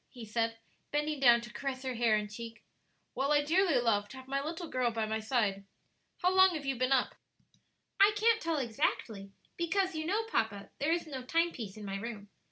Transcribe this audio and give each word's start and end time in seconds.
he 0.09 0.25
said, 0.25 0.57
bending 0.91 1.19
down 1.19 1.41
to 1.41 1.53
caress 1.53 1.83
her 1.83 1.93
hair 1.93 2.15
and 2.15 2.31
cheek. 2.33 2.63
"Well, 3.13 3.31
I 3.31 3.43
dearly 3.43 3.75
love 3.79 4.09
to 4.09 4.17
have 4.17 4.27
my 4.27 4.43
little 4.43 4.67
girl 4.67 4.89
by 4.89 5.05
my 5.05 5.19
side. 5.19 5.63
How 6.23 6.33
long 6.33 6.55
have 6.55 6.65
you 6.65 6.75
been 6.75 6.91
up?" 6.91 7.13
"I 7.99 8.11
can't 8.15 8.41
tell 8.41 8.57
exactly; 8.57 9.31
because, 9.57 9.93
you 9.93 10.07
know, 10.07 10.23
papa, 10.25 10.71
there 10.79 10.91
is 10.91 11.05
no 11.05 11.21
time 11.21 11.51
piece 11.51 11.77
in 11.77 11.85
my 11.85 11.97
room. 11.97 12.29